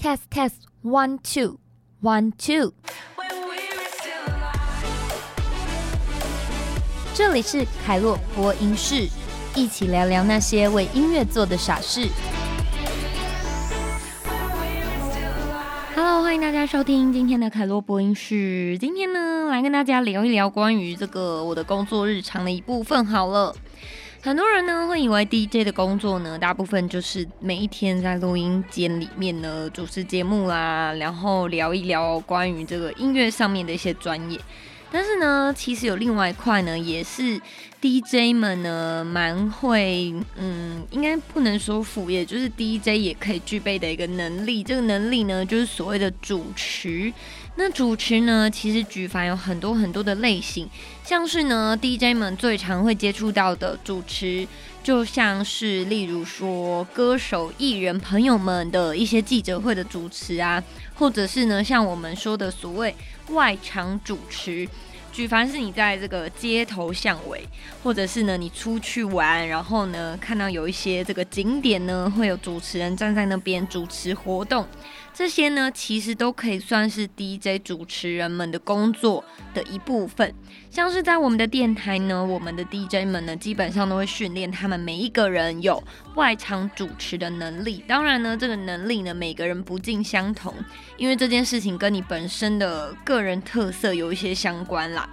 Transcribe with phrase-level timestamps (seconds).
[0.00, 1.58] Test test one two
[2.00, 2.72] one two。
[7.12, 9.06] 这里是凯洛播音室，
[9.54, 12.08] 一起聊聊那些为音乐做的傻事。
[15.94, 18.78] Hello，欢迎大家收听今天的凯洛播音室。
[18.78, 23.04] 今天呢，来跟大家聊一聊关于这个我的工作日常的一部分。
[23.04, 23.54] 好了。
[24.22, 34.38] 很多人呢会以为 DJ 的工作呢，大部分就是每一天在录音间里面呢主持节目啦，然后聊一聊关于这个音乐上面的一些专业。
[34.92, 37.40] 但是呢，其实有另外一块呢，也是
[37.80, 44.62] DJ 们呢蛮会，嗯，应该不能说副业，就是 DJ 也可以具备的一个能力。
[44.62, 47.12] 这个能力呢，就是所谓的主持。
[47.62, 50.66] 那主持呢，其实举凡有很多很多的类型，
[51.04, 54.48] 像是呢 DJ 们最常会接触到的主持，
[54.82, 60.64] 就像是例如说歌手、艺人朋友们的一些记者会的主持啊，
[60.94, 62.94] 或者是呢像我们说的所谓。
[63.28, 64.66] 外场主持，
[65.12, 67.46] 举凡是你在这个街头巷尾，
[67.80, 74.66] 或者是呢你出去玩，然后呢看到有一些这个景点呢，会有主持人站在那边主持活动。
[75.12, 80.34] 这些呢，其实都可以算是 DJ 主持人们的工作的一部分。
[80.70, 85.82] 像是在我们的电台呢，我们的 DJ 们呢，基本上都会训练他们每一个人有
[86.14, 87.84] 外场主持的能力。
[87.86, 90.54] 当然呢，这个能力呢，每个人不尽相同，
[90.96, 95.08] 因为这件事情跟你本身的个人特色有一些相关啦。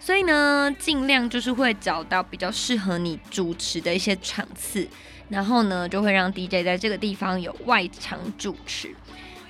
[0.00, 4.88] 所以呢，尽量就是会找到比较适合你主持的一些场次，
[5.28, 8.92] 然后呢，就会让 DJ 在这个地方有外场主持。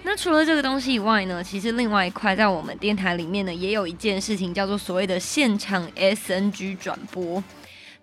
[0.05, 7.43] 那除了这个东西以外呢，其实另外一块在我们电台里面呢，也有一件事情叫做所谓的现场 SNG 转播。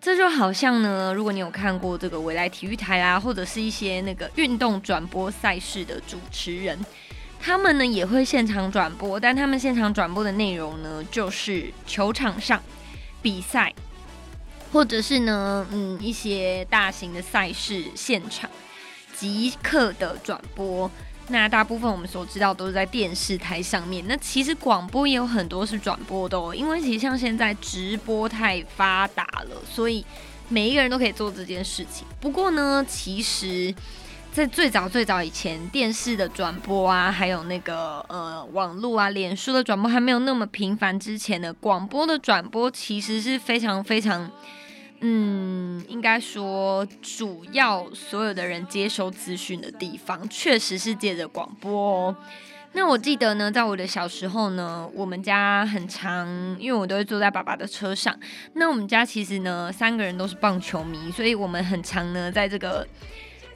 [0.02, 6.80] 这就好像呢，如果你有看过这个未来体育台啊，或者是一些那个运动转播赛事的主持人，
[7.38, 12.64] 他们呢也会现场转播，但他们现场转播的内容呢，就是球场上
[13.22, 13.74] 比赛，
[14.72, 18.50] 或者是呢，嗯，一些大型的赛事现场
[19.14, 20.90] 即刻的转播。
[21.32, 26.54] 那大部分我们所知道都是在电视台上面，那其实广播也有很多是转播的哦。
[26.56, 30.04] 因为其实像现在直播太发达了，所以
[30.48, 32.08] 每一个人都可以做这件事情。
[32.20, 33.74] 不过呢，其实，
[34.34, 44.32] 在最早最早以前，电视的转播啊，还有那个呃网络啊、脸书的转播还没有那么频繁之前呢，广播的转播其实是非常非常。
[45.02, 52.16] 嗯，应该说，主要所有的人接收资讯的地方，确实是借着广播哦。
[52.74, 56.28] 那我记得呢，在我的小时候呢，我们家很长，
[56.60, 58.18] 因为我都会坐在爸爸的车上。
[58.54, 62.88] 那我们家其实呢，三个人都是棒球迷，所以我们很长呢，在这个。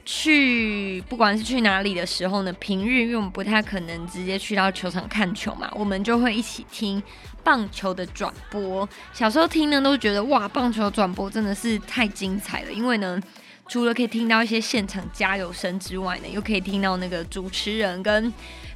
[0.04, 7.02] 去不管是去哪里的时候呢，平日因为我们不太可能直接去到球场看球嘛，我们就会一起听
[7.42, 8.88] 棒球的转播。
[9.12, 13.18] 小时候听呢，都觉得哇，棒球转播真的是太精彩了，因为呢，
[13.66, 18.32] 除了可以听到一些现场加油声之外呢，又可以听到那个主持人跟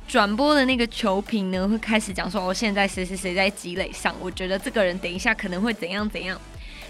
[0.07, 6.41] 转播的那个球评呢，会开始讲说哦，现在谁谁谁在积累上，我觉得这个人等一下可能会怎样怎样。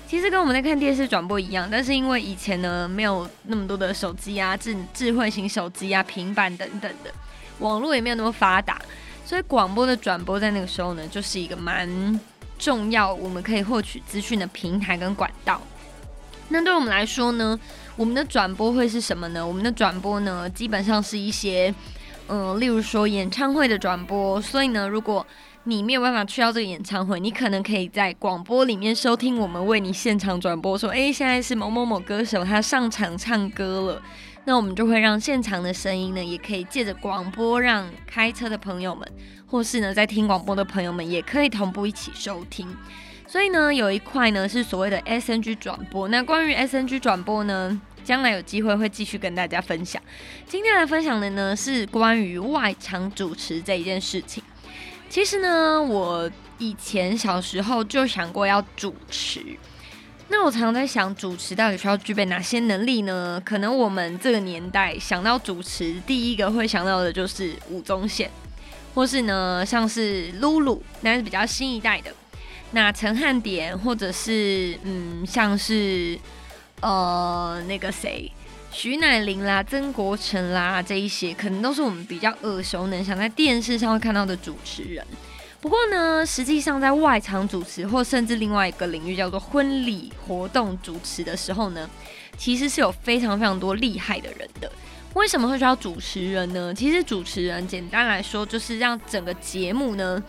[0.09, 7.13] 其实跟我们在看电视转播一样，但是因为以前呢没有那么多的手机啊、智智慧型手机啊、平板等等的，
[7.59, 8.81] 网络也没有那么发达，
[9.23, 12.19] 所以广播的转播在那个时候呢，就是一个蛮
[12.59, 15.61] 重要，我们可以获取资讯的平台跟管道。
[16.49, 17.61] 那对我们来说呢，
[17.95, 19.47] 我们的转播会是什么呢？
[19.47, 21.75] 我们的转播呢，基本上是一些，
[22.29, 24.41] 嗯，例如说演唱会的转播。
[24.41, 25.27] 所以呢，如果
[25.65, 34.03] 你没有办法去到这个演唱会，你可能可以在广播里面收听我们为你现场转播，说，哎，现在是某某某歌手他上场唱歌了，
[34.47, 39.07] 那我们就会让现场的声音呢，也可以借着广播，让开车的朋友们，
[39.47, 42.67] 或是呢在听广播的朋友们，也可以同步一起收听。
[43.27, 46.09] 所以呢，有一块呢是所谓的 SNG 转播。
[46.09, 50.01] 那关于 SNG 转播呢，将来有机会会继续跟大家分享。
[50.47, 54.43] 今天来分享的呢是关于外场主持这一件事情。
[55.09, 59.43] 其实呢，我以前小时候就想过要主持。
[60.29, 63.41] 那我常常在想，主持到底需要具备哪些能力呢？
[63.43, 68.31] 可能我们这个年代想到主持，第一个会想到的就是吴宗宪，
[68.95, 72.13] 或是呢像是露露，那是比较新一代的。
[72.73, 76.19] 那陈汉典，或者是嗯像是
[76.83, 78.31] 呃那个谁。
[78.71, 85.05] 徐乃麟啦、曾国成啦，这一些可能都是我们比较耳熟能详，在电视上会看到的主持人。
[85.61, 91.91] 不过呢，实际上在外场主持，或甚至另外一个领域叫做婚礼活动主持的时候呢，
[92.37, 94.71] 其实是有非常非常多厉害的人的。
[95.15, 96.73] 为什么会需要主持人呢？
[96.73, 100.23] 其实主持人简单来说就是让整个节目呢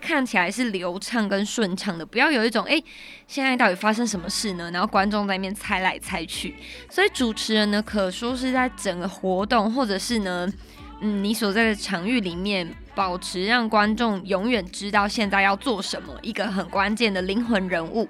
[0.00, 2.82] 看起来是流畅跟顺畅的，不要有一种哎
[3.26, 4.70] 现在到底发生什么事呢？
[4.72, 6.54] 然后观众在那边猜来猜去。
[6.88, 10.50] 所以主持人呢可说是在整个活动或者是呢
[11.00, 18.08] 嗯你所在的场域里面保持让观众永远知道现在要做什么一个很关键的灵魂人物。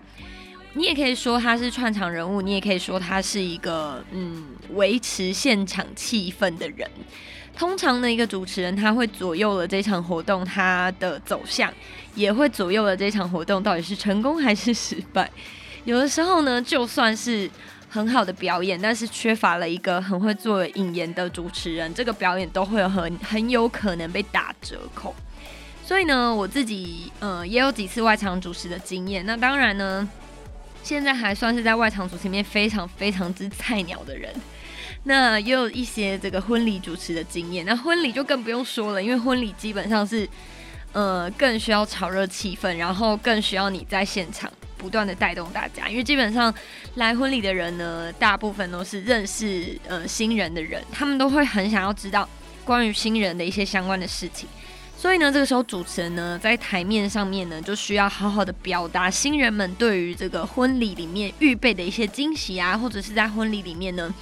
[0.75, 4.45] 你也可以说他是串场人物，你也可以说他是一个嗯
[4.75, 6.91] 维持现场气氛的人。
[7.57, 11.73] 通常的一个主持人，他会左右了这场活动他的走向，
[12.15, 15.31] 也会左右了这场活动到底是成功还是失败。
[15.85, 17.51] 有的时候呢，就算是
[17.89, 25.15] 很好的表演，但是缺乏了一个很会做引言的主持人，这个表演都会有很很有可能被打折扣。
[25.85, 29.25] 所以呢，我自己呃也有几次外场主持的经验。
[29.27, 30.09] 那当然呢。
[30.83, 34.33] 现在还算是在外场主持里面非常非常之菜鸟的人，
[35.09, 37.65] 那也有一些这个婚礼主持的经验。
[37.65, 40.29] 那婚礼就更不用说了，因为婚礼基本上是，
[40.93, 45.89] 呃，更需要炒热气氛，然后更需要你在现场不断的带动大家。
[45.89, 46.53] 因为基本上
[46.97, 52.29] 来婚礼的人呢，大部分都是认识呃新人的人，他们都会很想要知道
[52.65, 54.49] 关于新人的一些相关的事情。
[54.99, 64.13] 所以呢，这个时候主持人呢，在台面上面呢，就需要好好的表达新人们对于这个婚礼里面预备的一些惊喜啊，或者是在婚礼里面呢，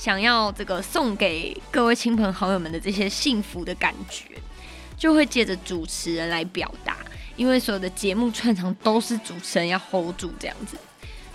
[0.00, 4.24] 想要这个送给各位亲朋好友们的这些幸福的感觉，
[4.96, 6.96] 就会借着主持人来表达，
[7.36, 10.78] 因为所有的节目串场都是主持人要 hold 住这样子。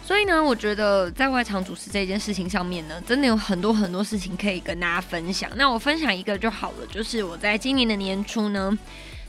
[0.04, 5.48] 所以呢，我觉得在外场主持这件事情上面呢，真的有很多很多事情可以跟大家分享。
[5.56, 8.76] 那我分享一个就好了，就是我在今年的年初呢，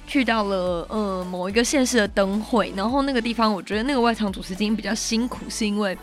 [0.07, 5.95] 去到了呃某一个县市的灯会，然后那个地方我觉得那个外场主持今天比较辛苦，是因为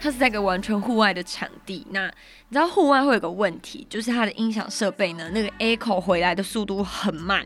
[0.00, 1.86] 它是在一个完全户外的场地。
[1.90, 2.06] 那
[2.48, 7.44] 你知道户外会有个问题，就是它的音响设备呢，那个 echo 回来的速度很慢。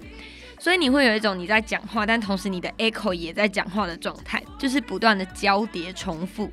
[0.59, 6.51] 所以你会有一种你在讲话，但同时你的 echo 也在讲话的状态，就是不断的交叠重复。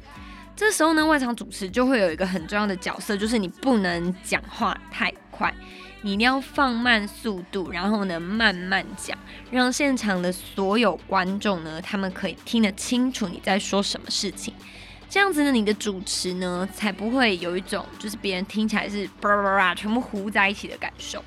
[0.55, 5.51] 这时候呢，外场主持就会有一个很重要的角色，就是你不能讲话太快，
[6.03, 9.17] 你一定要放慢速度，然后呢慢慢讲，
[9.49, 14.53] 让现场的所有观众呢，他们可以听得清楚你在说什么事情。
[15.15, 21.23] 这样子呢，你的主持呢，才不会有一种就是别人听起来是叭叭叭全部糊在一起的感受。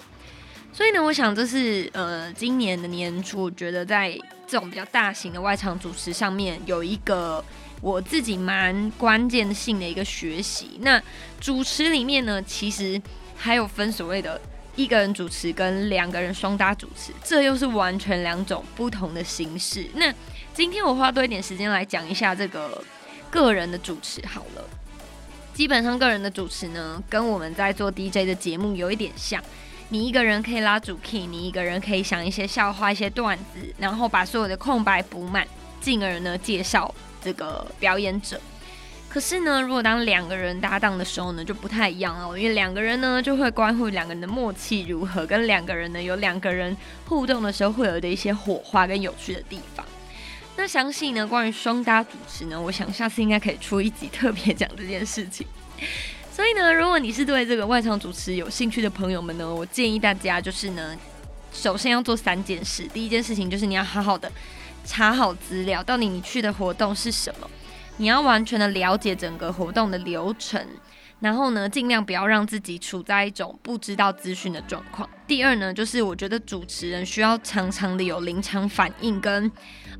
[0.74, 4.10] 所以呢，我想这是呃今年的年初，我觉得在
[4.46, 7.42] 这种比较大型的外场主持上面有一个
[7.80, 10.78] 我自己蛮关键性的一个学习。
[10.82, 11.02] 那
[11.40, 13.00] 主持里面呢，其实
[13.34, 14.38] 还有分所谓的
[14.76, 19.86] 一个人主持跟两个人双搭主持，这又是完全两种不同的形式。
[19.94, 20.12] 那
[20.52, 22.84] 今天我花多一点时间来讲一下这个
[23.30, 24.64] 个人的主持好了。
[25.54, 29.42] 基本上个人的主持呢，跟我们在做 DJ 的节目有一点像。
[29.90, 35.48] 你一个人可以拉主 key，你一个人可以想一些笑话、一些段子，然后把所有的空白补满，
[35.80, 38.38] 进而呢介绍这个表演者。
[39.08, 46.76] 可是呢，如果当两个人搭档的时候呢，就不太一样哦，因为两个人呢就会关乎两个人的默契如何，跟两个人呢有两个人
[47.06, 49.84] 互动的时候会有的一些火花跟有趣的地方。
[50.58, 55.46] 那相信呢关于双搭主持呢，我想下次应该可以出一集特别讲这件事情。
[56.32, 60.96] 所以呢，如果你是对这个外场主持有兴趣的朋友们呢，我建议大家就是呢，
[61.52, 62.82] 首先要做三件事。
[62.92, 64.30] 第一件事情就是你要好好的
[64.84, 67.48] 查好资料，到底你去的活动是什么，
[67.98, 70.66] 你要完全的了解整个活动的流程，
[71.20, 75.08] 然后呢，尽量不要让自己处在一种不知道资讯的状况。
[75.26, 79.50] 第二呢，就是我觉得主持人需要常常的有临场反应跟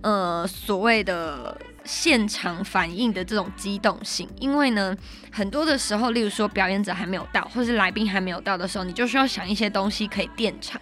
[0.02, 1.56] 呃所谓的。
[1.84, 4.94] 现场反应的这种机动性，因为呢，
[5.32, 10.78] 很多的时候，例如说表演者还没有到，或是来宾还没有到的时候，你就需要想一些东西可以垫场，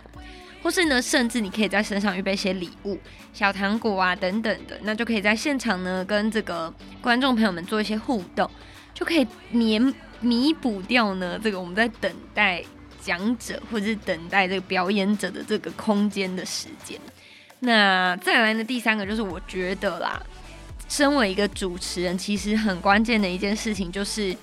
[0.65, 2.99] 或是呢，甚至你可以在身上预备一些礼物、
[3.33, 8.51] 小糖果啊等等的，那就可以在现场呢跟这个观众朋友们做一些互动，
[8.97, 9.79] 就可以弥
[10.21, 12.65] 弥补掉呢这个我们在等待
[13.03, 16.99] 讲者或者是等待这个表演者的这个空间的时间。
[17.61, 20.19] 那再来呢，第三个就是我觉得啦。
[20.89, 24.35] 身为一个主持人，其实很关键的一件事情就是，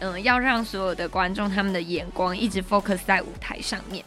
[0.00, 4.04] 嗯，要让所有的观众他们的眼光一直 focus 在舞台上面。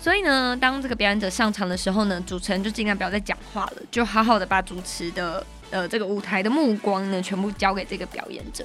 [0.00, 8.64] 所以呢，当这个表演者上场的时候呢，主持人就尽量不要再讲话了，就好好的把主持的呃这个舞台的目光呢，全部交给这个表演者。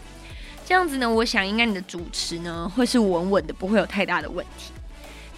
[0.70, 4.72] 这样子呢，我想应该你的主持呢会是稳稳的，不会有太大的问题。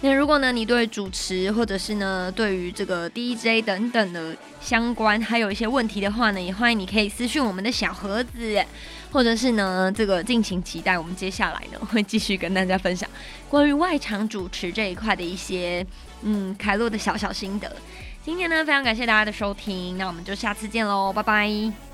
[0.02, 8.62] 那如果呢，你对主持或者是呢，对于这个 DJ 等等的相关，还有一些问题的话呢，也欢迎你可以私讯我们的小盒子，
[9.10, 13.08] 或者是呢，这个敬请期待，我们接下来呢会继续跟大家分享
[13.48, 15.86] 关于外场主持这一块的一些
[16.20, 17.74] 嗯凯洛的小小心得。
[18.22, 21.91] 今天呢，非常感谢大家的收听，那我们就下次见喽，拜拜。